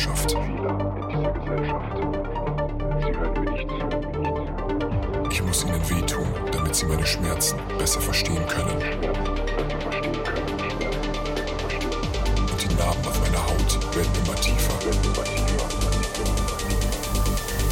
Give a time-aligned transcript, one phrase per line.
[0.00, 0.34] Gesellschaft.
[5.30, 8.76] Ich muss ihnen wehtun, damit sie meine Schmerzen besser verstehen können.
[12.50, 14.74] Und die Narben auf meiner Haut werden immer tiefer.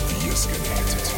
[0.08, 1.17] Wie ihr es gerne hättet.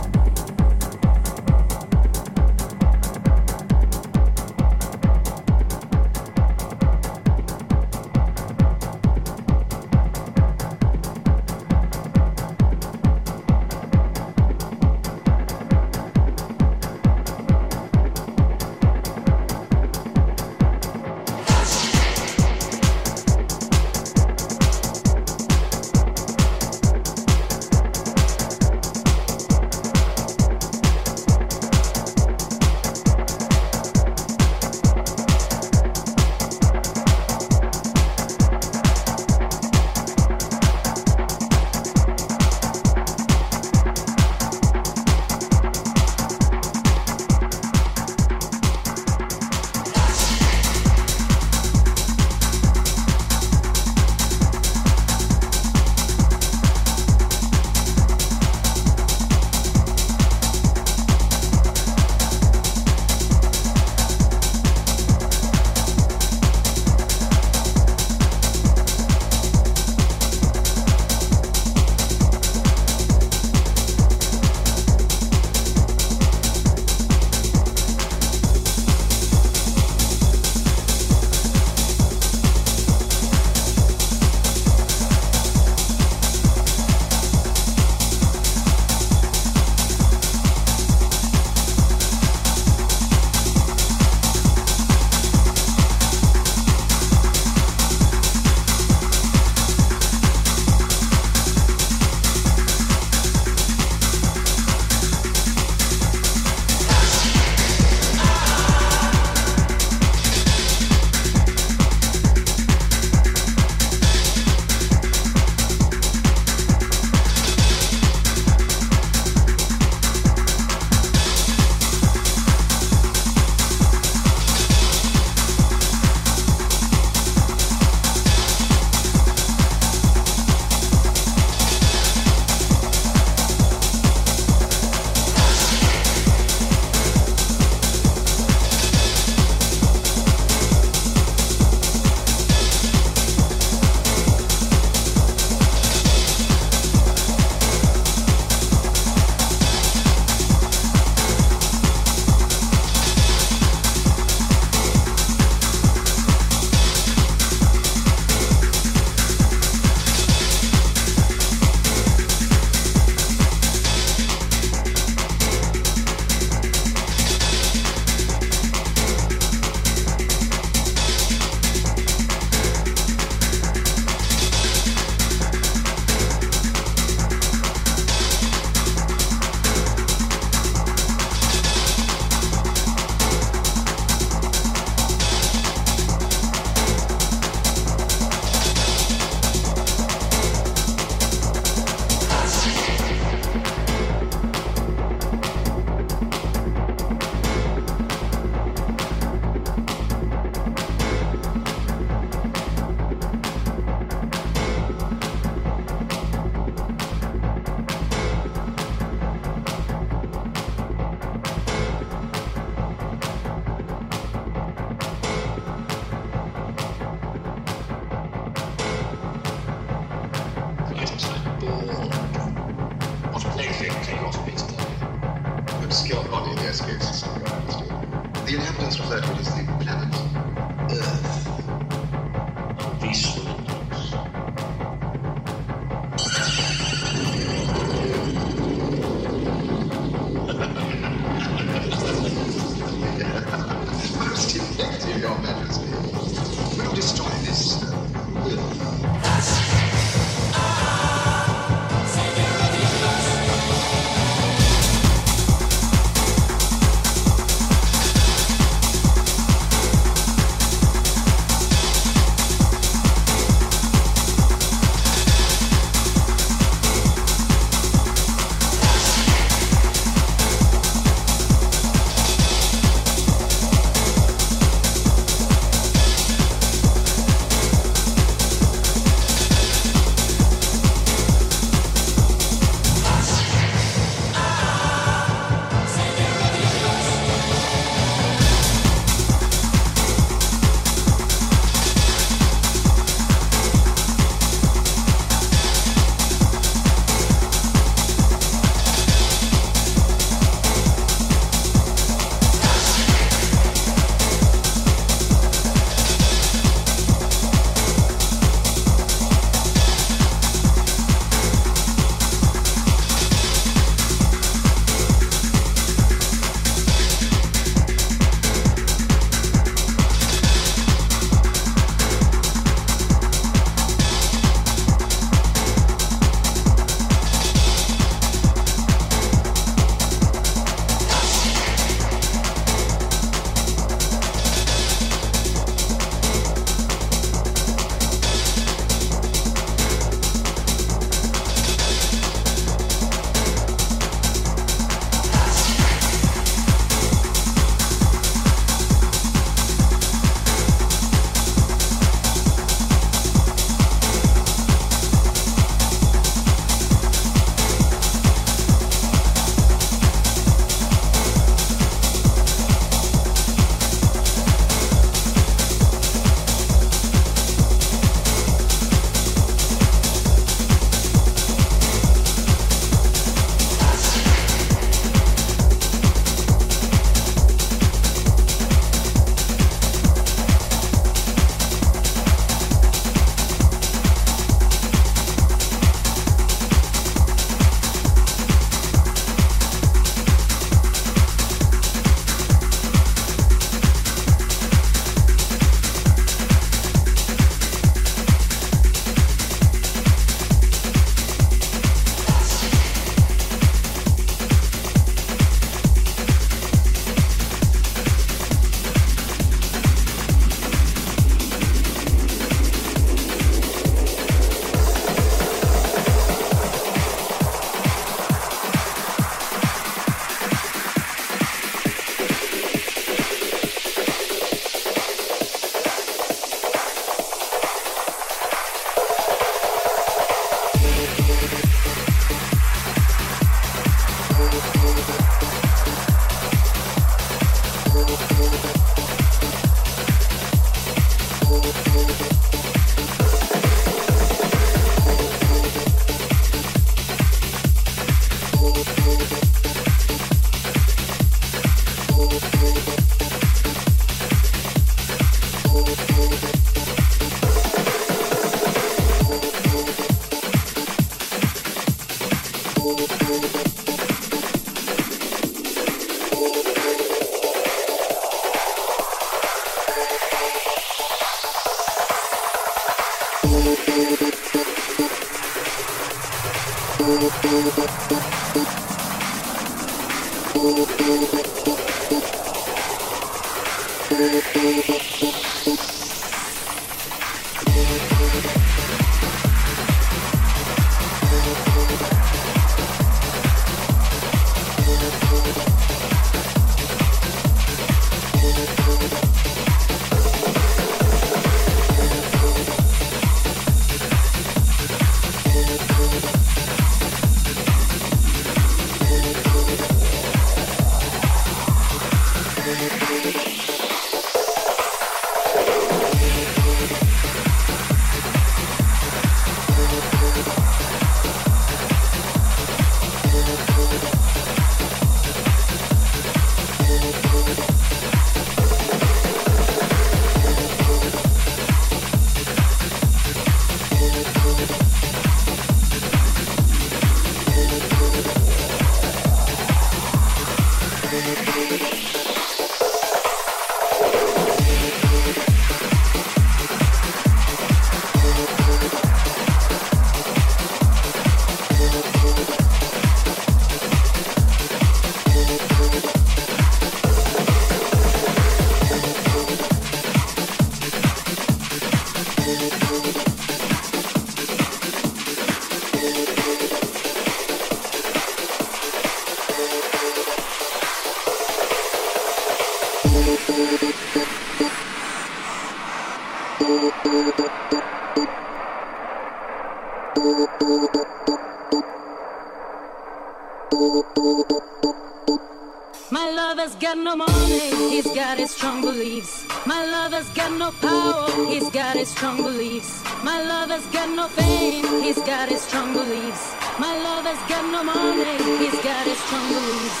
[586.96, 589.46] Got no money, he's got his strong beliefs.
[589.66, 593.02] My lover's got no power, he's got his strong beliefs.
[593.22, 596.54] My lover's got no fame, he's got his strong beliefs.
[596.78, 600.00] My lover's got no money, he's got his strong beliefs.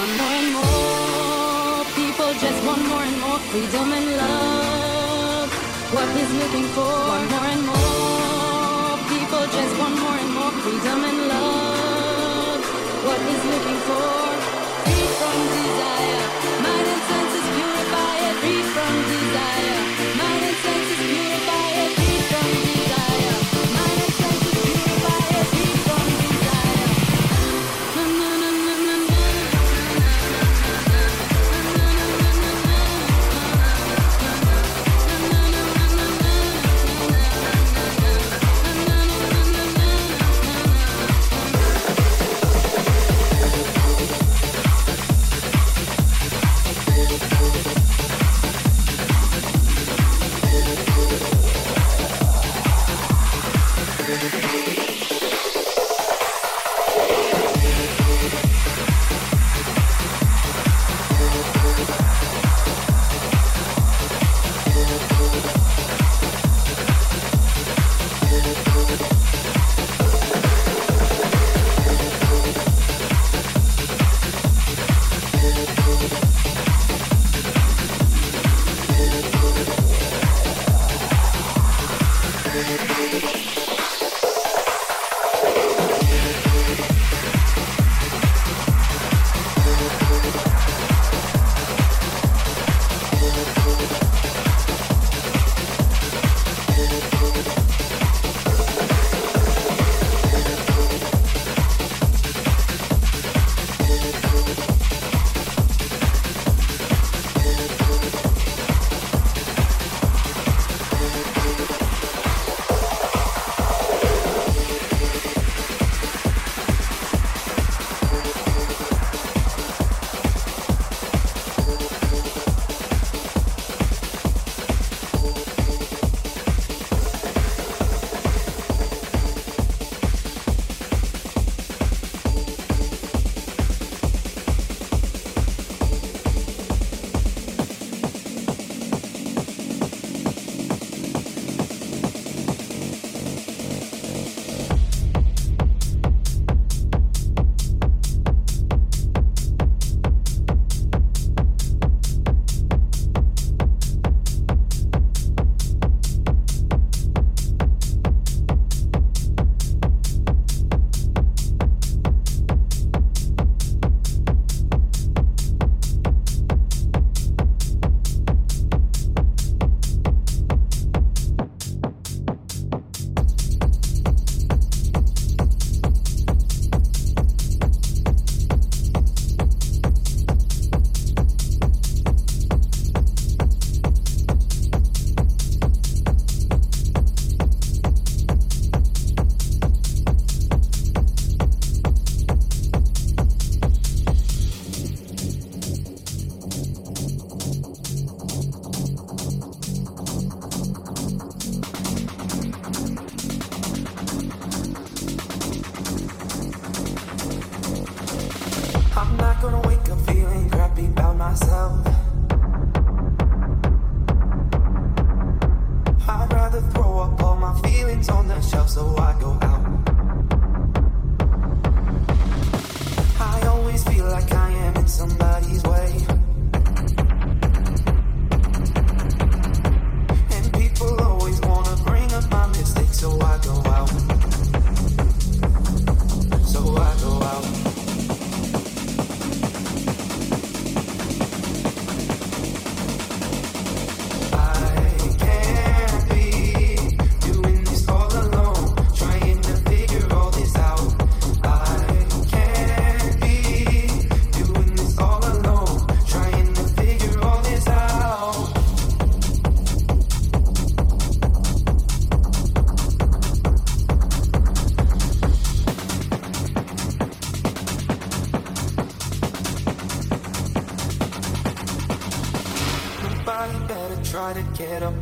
[0.00, 5.50] One more and more people just want more and more freedom and love.
[5.94, 11.00] What he's looking for, one more and more people just want more and more freedom
[11.10, 12.60] and love.
[13.06, 14.58] What he's looking for
[14.88, 15.97] free from desire.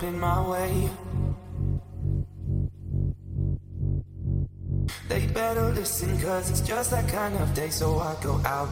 [0.07, 0.89] In my way.
[5.09, 8.69] They better listen, cause it's just that kind of day, so I go out.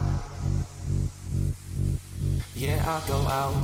[2.55, 3.55] Yeah, I go out.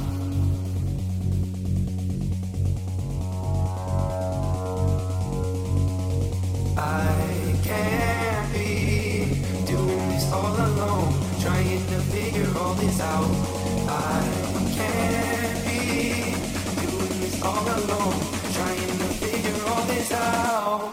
[6.78, 13.32] I can't be doing this all alone, trying to figure all this out.
[13.88, 14.22] I
[14.76, 15.41] can't
[17.44, 18.20] all alone,
[18.54, 20.91] trying to figure all this out.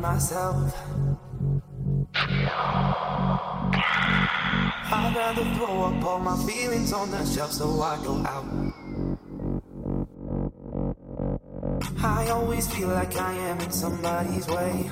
[0.00, 0.74] Myself.
[4.92, 8.46] I'd rather throw up all my feelings on the shelf so I go out.
[12.02, 14.90] I always feel like I am in somebody's way.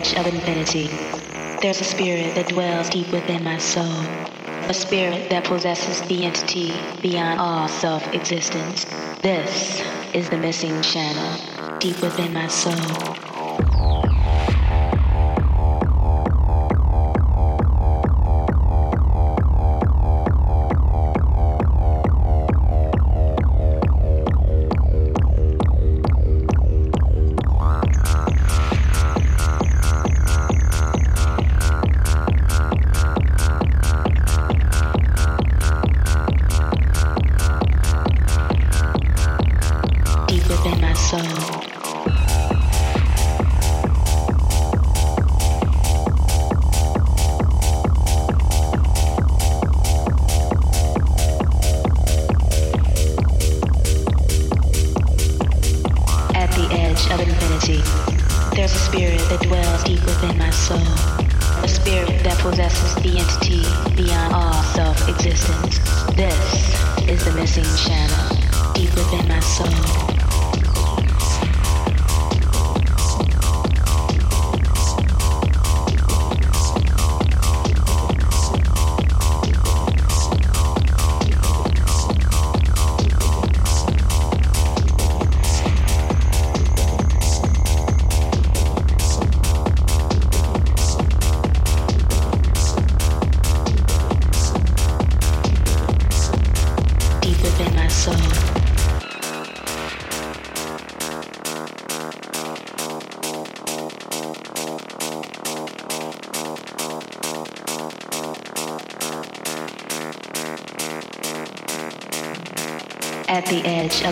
[0.00, 0.86] Edge of infinity,
[1.60, 3.84] there's a spirit that dwells deep within my soul.
[4.68, 6.72] A spirit that possesses the entity
[7.02, 8.86] beyond all self existence.
[9.20, 9.82] This
[10.14, 13.29] is the missing channel deep within my soul.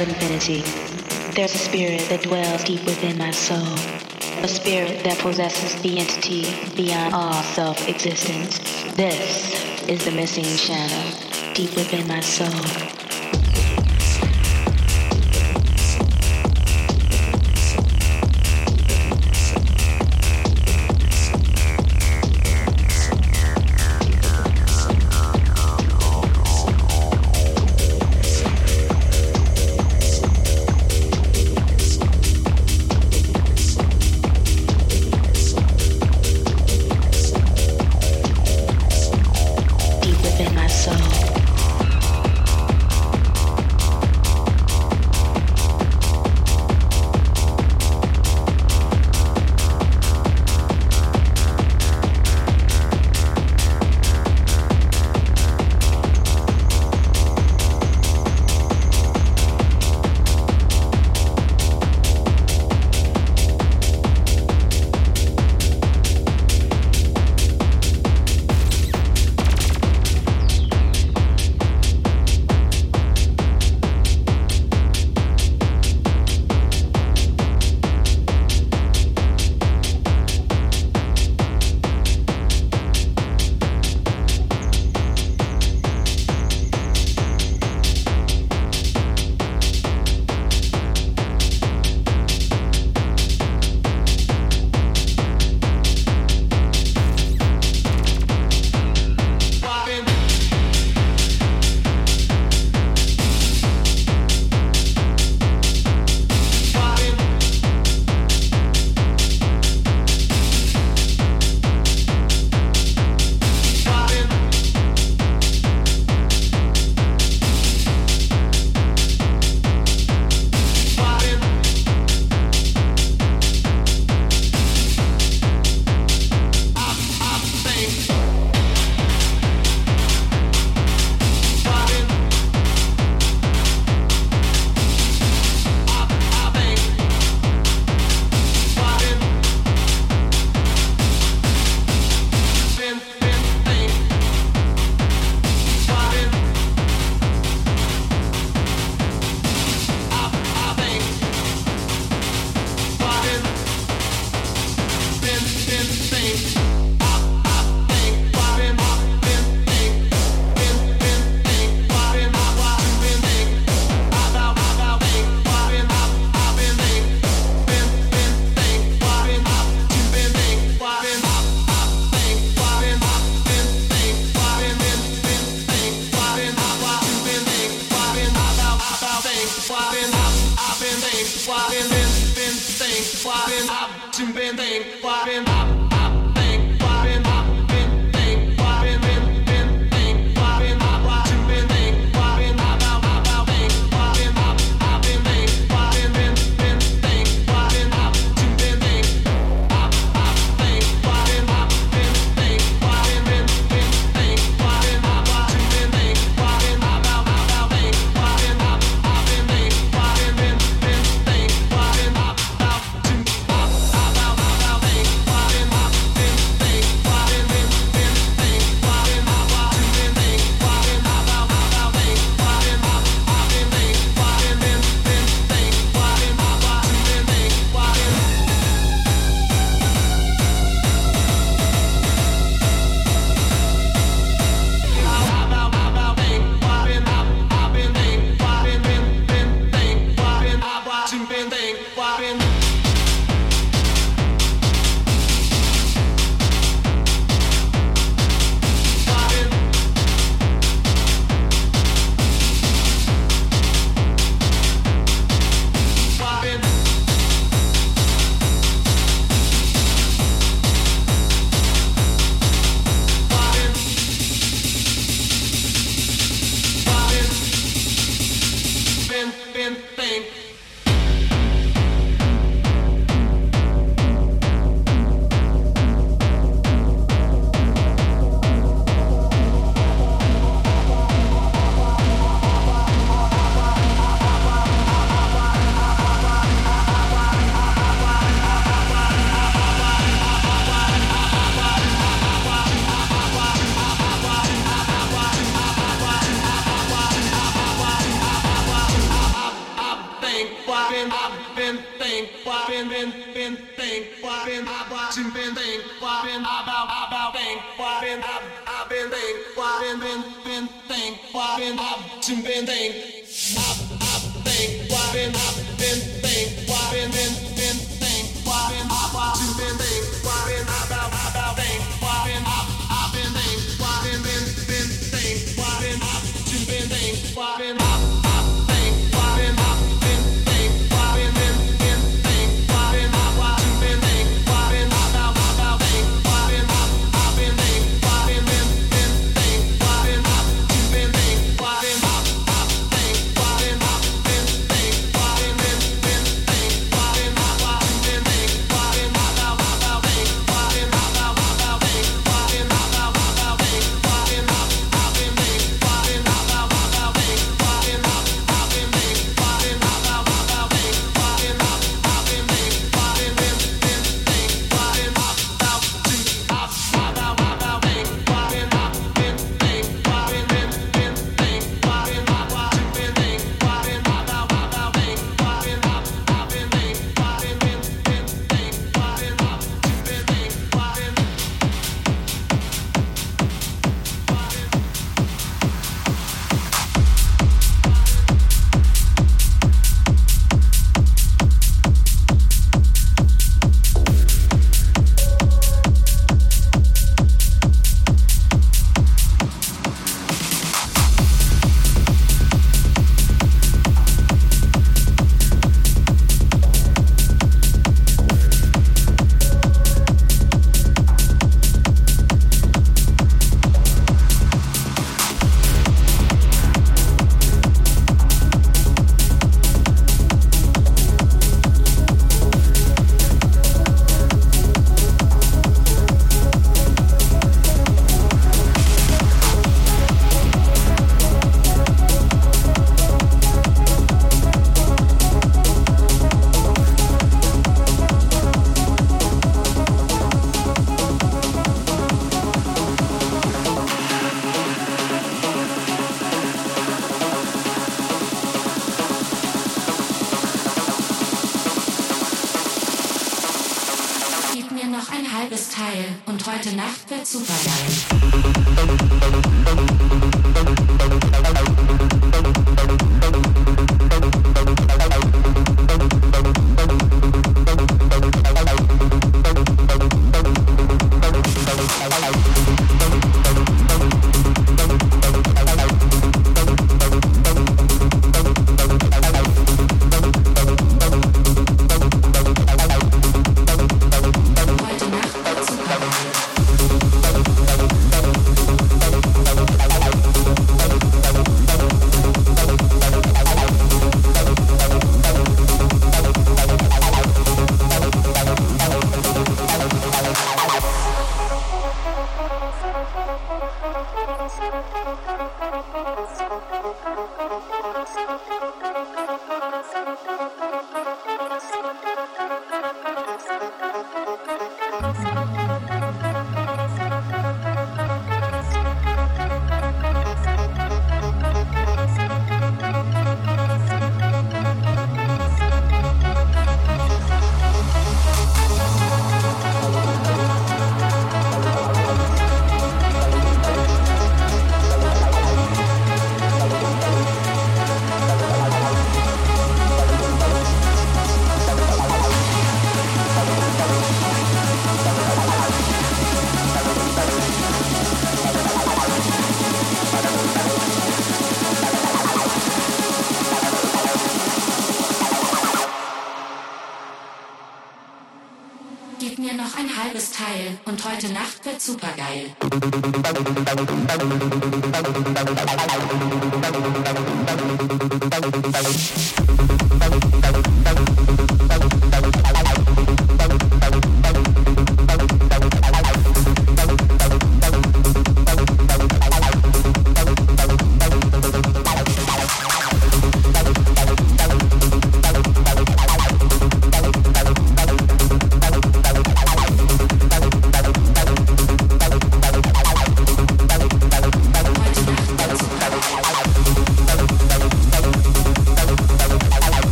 [0.00, 0.62] Of infinity.
[1.32, 3.74] There's a spirit that dwells deep within my soul.
[4.42, 6.44] A spirit that possesses the entity
[6.74, 8.58] beyond all self-existence.
[8.94, 12.95] This is the missing shadow deep within my soul.